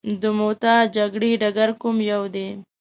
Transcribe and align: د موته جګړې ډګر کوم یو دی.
د 0.21 0.23
موته 0.37 0.75
جګړې 0.95 1.31
ډګر 1.41 1.69
کوم 1.81 1.97
یو 2.11 2.23
دی. 2.35 2.47